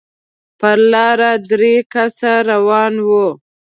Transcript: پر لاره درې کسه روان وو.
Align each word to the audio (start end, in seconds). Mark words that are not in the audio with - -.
پر 0.59 0.77
لاره 0.91 1.31
درې 1.49 1.75
کسه 1.93 2.33
روان 2.49 2.93
وو. 3.07 3.27